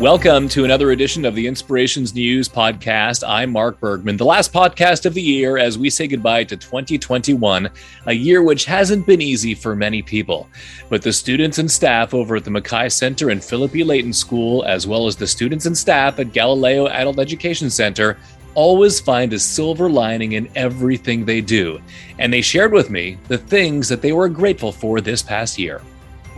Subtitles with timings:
[0.00, 3.22] Welcome to another edition of the Inspirations News podcast.
[3.24, 7.70] I'm Mark Bergman, the last podcast of the year as we say goodbye to 2021,
[8.06, 10.48] a year which hasn't been easy for many people.
[10.88, 13.84] But the students and staff over at the Mackay Center and Philip E.
[13.84, 18.18] Layton School, as well as the students and staff at Galileo Adult Education Center,
[18.56, 21.80] always find a silver lining in everything they do.
[22.18, 25.80] And they shared with me the things that they were grateful for this past year.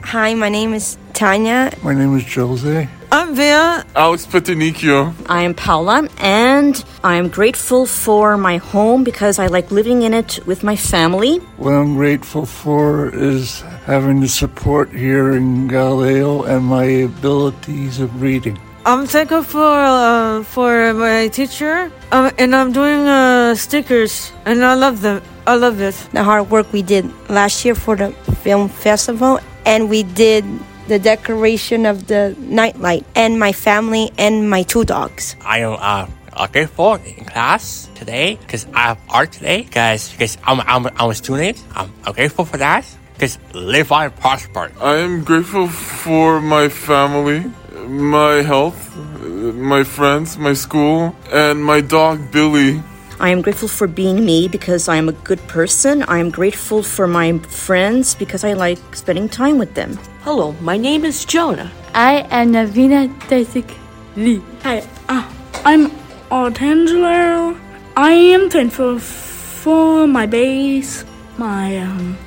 [0.03, 1.73] Hi, my name is Tanya.
[1.83, 2.89] My name is Jose.
[3.11, 3.85] I'm Via.
[3.95, 5.15] Alex Petinicchio.
[5.29, 10.15] I am Paula, and I am grateful for my home because I like living in
[10.15, 11.39] it with my family.
[11.57, 18.21] What I'm grateful for is having the support here in Galileo and my abilities of
[18.21, 18.59] reading.
[18.85, 24.75] I'm thankful for uh, for my teacher, um, and I'm doing uh, stickers, and I
[24.75, 25.23] love them.
[25.47, 25.95] I love it.
[26.13, 30.47] The hard work we did last year for the film festival, and we did
[30.87, 35.37] the decoration of the nightlight, and my family and my two dogs.
[35.45, 40.39] I am uh, uh, grateful in class today because I have art today because because
[40.45, 41.63] I'm, I'm, I'm a student.
[41.75, 44.71] I'm, I'm grateful for that because live on and prosper.
[44.81, 47.51] I am grateful for my family,
[47.89, 52.83] my health, my friends, my school, and my dog Billy.
[53.19, 56.03] I am grateful for being me because I am a good person.
[56.03, 59.99] I am grateful for my friends because I like spending time with them.
[60.21, 61.73] Hello, my name is Jonah.
[61.95, 63.73] I am Navina Desik
[64.17, 64.43] Lee.
[64.65, 65.27] Hi, uh,
[65.65, 65.91] I'm
[66.31, 67.59] Artangelo.
[67.97, 71.07] I am thankful for my base,
[71.39, 72.19] my um,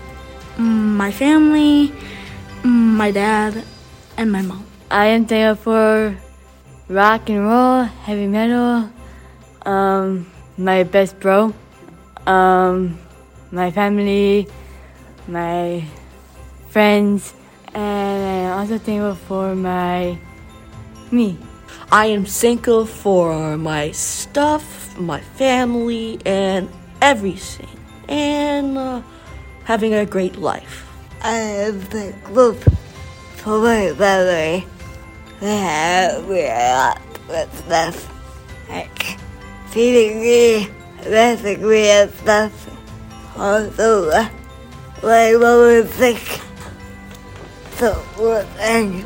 [0.58, 1.94] my family,
[2.64, 3.64] my dad,
[4.18, 4.66] and my mom.
[4.90, 6.18] I am thankful for
[6.90, 8.90] rock and roll, heavy metal,
[9.68, 10.26] um,
[10.60, 11.54] my best bro,
[12.28, 13.00] um,
[13.50, 14.46] my family,
[15.28, 15.86] my
[16.70, 17.34] friends,
[17.74, 20.20] and I'm also thankful for my
[21.12, 21.38] me.
[21.92, 26.70] I am thankful for my stuff, my family, and
[27.02, 27.80] everything,
[28.10, 29.02] and uh,
[29.64, 30.86] having a great life.
[31.22, 32.54] I am thankful
[33.38, 34.68] for my family.
[35.40, 38.12] They have me a with stuff,
[38.70, 39.18] like
[39.72, 40.70] feeding me,
[41.04, 42.52] dressing me and stuff.
[43.38, 44.28] Also, uh,
[45.04, 46.42] my mom is sick.
[47.78, 49.06] So, we're thank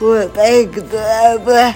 [0.00, 1.74] we're thankful them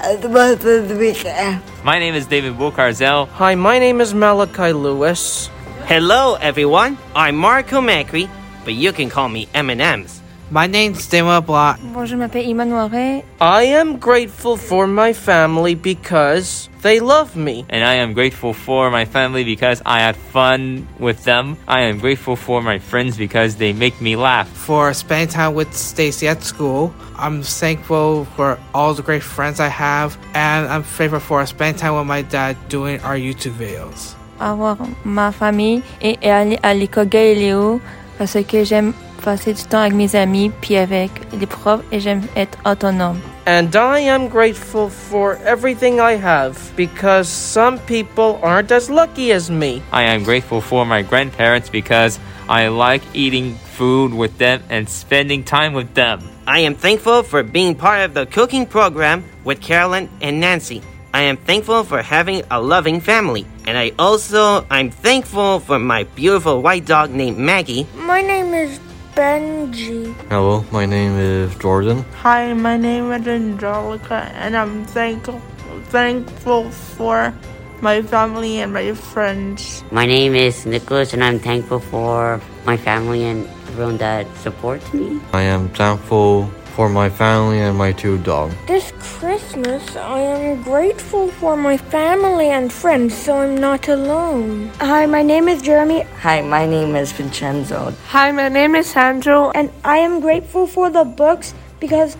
[0.00, 1.62] as much as we can.
[1.84, 3.28] My name is David Wilcarzel.
[3.28, 5.48] Hi, my name is Malachi Lewis.
[5.86, 6.98] Hello, everyone.
[7.14, 8.28] I'm Marco Macri,
[8.64, 10.20] but you can call me M&M's.
[10.48, 11.80] My name's Dewa Block.
[11.82, 13.24] Bonjour, je m'appelle Iman Noiret.
[13.40, 17.64] I am grateful for my family because they love me.
[17.68, 21.56] And I am grateful for my family because I had fun with them.
[21.66, 24.46] I am grateful for my friends because they make me laugh.
[24.46, 29.66] For spending time with Stacy at school, I'm thankful for all the great friends I
[29.68, 34.14] have, and I'm thankful for spending time with my dad doing our YouTube videos.
[34.38, 37.80] Avoir ma famille et aller à l'école Galileo
[38.16, 38.92] parce que j'aime
[39.26, 43.20] passer du temps avec mes amis puis avec les profs et j'aime être autonome.
[43.48, 49.50] And I am grateful for everything I have because some people aren't as lucky as
[49.50, 49.82] me.
[49.92, 55.42] I am grateful for my grandparents because I like eating food with them and spending
[55.42, 56.20] time with them.
[56.46, 60.82] I am thankful for being part of the cooking program with Carolyn and Nancy.
[61.12, 63.46] I am thankful for having a loving family.
[63.66, 67.86] And I also I'm thankful for my beautiful white dog named Maggie.
[67.96, 68.78] My name is
[69.16, 70.12] Benji.
[70.28, 72.04] Hello, my name is Jordan.
[72.20, 75.40] Hi, my name is Angelica, and I'm thankful
[75.88, 77.32] thankful for
[77.80, 79.82] my family and my friends.
[79.90, 85.18] My name is Nicholas, and I'm thankful for my family and everyone that supports me.
[85.32, 88.54] I am thankful for my family and my two dogs.
[88.66, 94.68] This Christmas, I am grateful for my family and friends, so I'm not alone.
[94.80, 96.02] Hi, my name is Jeremy.
[96.20, 97.94] Hi, my name is Vincenzo.
[98.08, 99.50] Hi, my name is Sandro.
[99.52, 102.18] And I am grateful for the books because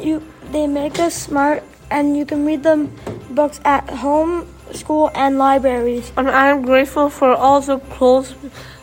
[0.00, 2.90] you they make us smart and you can read them
[3.30, 6.12] books at home, school, and libraries.
[6.16, 8.34] And I am grateful for all the clothes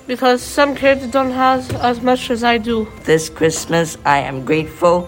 [0.09, 2.88] because some kids don't have as much as I do.
[3.03, 5.07] This Christmas, I am grateful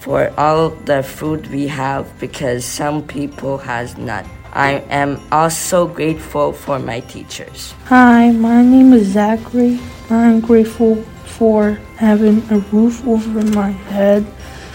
[0.00, 4.26] for all the food we have because some people has not.
[4.52, 7.72] I am also grateful for my teachers.
[7.84, 9.78] Hi, my name is Zachary.
[10.10, 10.96] I'm grateful
[11.38, 14.26] for having a roof over my head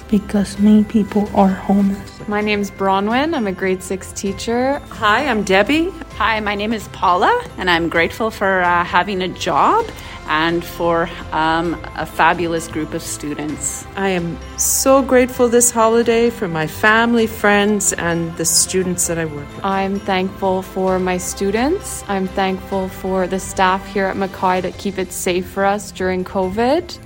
[0.07, 2.11] because many people are homeless.
[2.28, 3.36] My name's Bronwyn.
[3.36, 4.80] I'm a grade six teacher.
[4.90, 5.90] Hi, I'm Debbie.
[6.18, 9.86] Hi, my name is Paula, and I'm grateful for uh, having a job
[10.28, 13.86] and for um, a fabulous group of students.
[13.96, 19.26] I am so grateful this holiday for my family, friends, and the students that I
[19.26, 19.66] work with.
[19.66, 22.04] I'm thankful for my students.
[22.08, 26.24] I'm thankful for the staff here at McCoy that keep it safe for us during
[26.24, 26.98] COVID.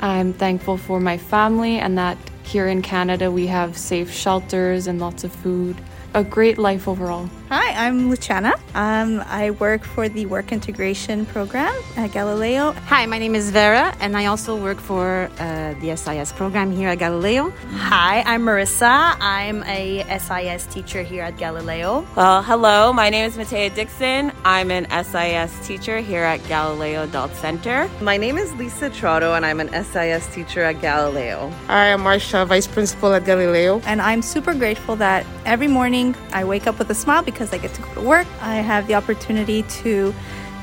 [0.00, 5.00] I'm thankful for my family and that here in Canada we have safe shelters and
[5.00, 5.76] lots of food.
[6.14, 7.28] A great life overall.
[7.50, 8.54] Hi, I'm Luciana.
[8.74, 12.72] Um, I work for the Work Integration Program at Galileo.
[12.86, 16.88] Hi, my name is Vera, and I also work for uh, the SIS program here
[16.88, 17.50] at Galileo.
[17.74, 19.16] Hi, I'm Marissa.
[19.20, 22.06] I'm a SIS teacher here at Galileo.
[22.16, 24.32] Well, hello, my name is Matea Dixon.
[24.44, 27.88] I'm an SIS teacher here at Galileo Adult Center.
[28.00, 31.50] My name is Lisa Trotto, and I'm an SIS teacher at Galileo.
[31.66, 33.80] Hi, I am Marsha, Vice Principal at Galileo.
[33.84, 36.03] And I'm super grateful that every morning
[36.40, 38.28] I wake up with a smile because I get to go to work.
[38.40, 40.14] I have the opportunity to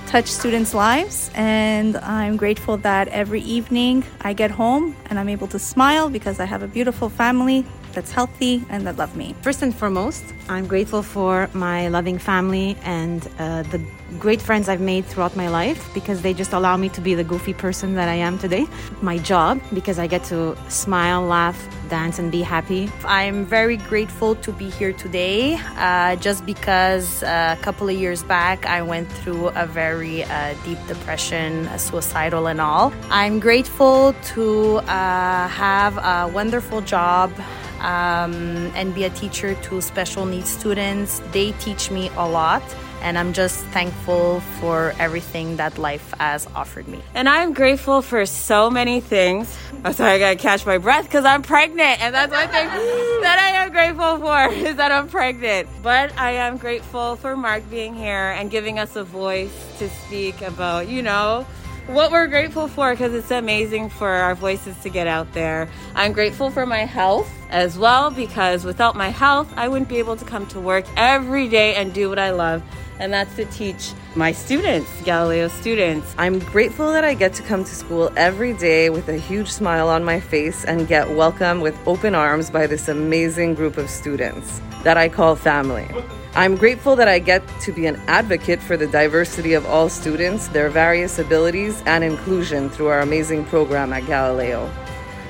[0.07, 5.47] touch students' lives, and I'm grateful that every evening I get home and I'm able
[5.55, 7.59] to smile because I have a beautiful family
[7.93, 9.35] that's healthy and that love me.
[9.41, 13.81] First and foremost, I'm grateful for my loving family and uh, the
[14.19, 17.23] great friends I've made throughout my life because they just allow me to be the
[17.23, 18.67] goofy person that I am today.
[19.01, 21.57] My job because I get to smile, laugh,
[21.89, 22.89] dance, and be happy.
[23.05, 28.23] I'm very grateful to be here today uh, just because uh, a couple of years
[28.23, 32.93] back I went through a very uh, deep depression, suicidal, and all.
[33.09, 37.31] I'm grateful to uh, have a wonderful job
[37.81, 41.21] um, and be a teacher to special needs students.
[41.31, 42.63] They teach me a lot.
[43.01, 47.01] And I'm just thankful for everything that life has offered me.
[47.15, 49.57] And I'm grateful for so many things.
[49.83, 51.99] I'm sorry, I gotta catch my breath because I'm pregnant.
[51.99, 52.67] And that's one thing
[53.21, 55.67] that I am grateful for is that I'm pregnant.
[55.81, 60.39] But I am grateful for Mark being here and giving us a voice to speak
[60.43, 61.47] about, you know,
[61.87, 65.67] what we're grateful for because it's amazing for our voices to get out there.
[65.95, 70.15] I'm grateful for my health as well because without my health, I wouldn't be able
[70.15, 72.63] to come to work every day and do what I love.
[72.99, 76.13] And that's to teach my students, Galileo students.
[76.19, 79.89] I'm grateful that I get to come to school every day with a huge smile
[79.89, 84.61] on my face and get welcomed with open arms by this amazing group of students
[84.83, 85.87] that I call family.
[86.33, 90.47] I'm grateful that I get to be an advocate for the diversity of all students,
[90.47, 94.71] their various abilities, and inclusion through our amazing program at Galileo.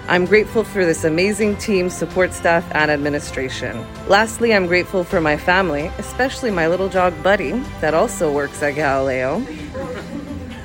[0.08, 3.84] I'm grateful for this amazing team, support staff, and administration.
[4.08, 8.76] Lastly, I'm grateful for my family, especially my little dog Buddy, that also works at
[8.76, 9.40] Galileo,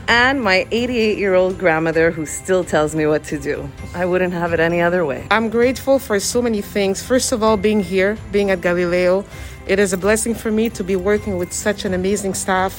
[0.08, 3.68] and my 88 year old grandmother who still tells me what to do.
[3.94, 5.26] I wouldn't have it any other way.
[5.30, 7.02] I'm grateful for so many things.
[7.02, 9.24] First of all, being here, being at Galileo.
[9.66, 12.72] It is a blessing for me to be working with such an amazing staff,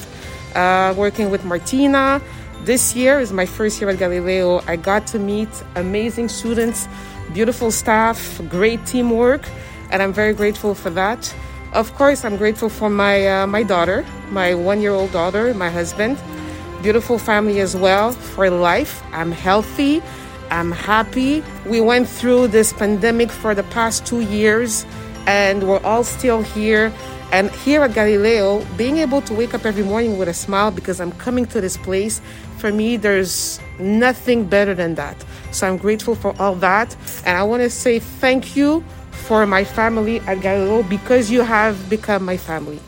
[0.56, 2.22] uh, working with Martina.
[2.64, 4.62] This year is my first year at Galileo.
[4.66, 6.88] I got to meet amazing students,
[7.34, 9.46] beautiful staff, great teamwork,
[9.90, 11.34] and I'm very grateful for that.
[11.74, 16.16] Of course, I'm grateful for my uh, my daughter, my one-year-old daughter, my husband,
[16.82, 18.12] beautiful family as well.
[18.12, 20.02] For life, I'm healthy,
[20.50, 21.42] I'm happy.
[21.66, 24.86] We went through this pandemic for the past two years
[25.26, 26.92] and we're all still here.
[27.30, 30.98] And here at Galileo, being able to wake up every morning with a smile because
[31.00, 32.22] I'm coming to this place,
[32.56, 35.16] for me, there's nothing better than that.
[35.52, 36.96] So I'm grateful for all that.
[37.26, 41.90] And I want to say thank you for my family at Galileo because you have
[41.90, 42.80] become my family.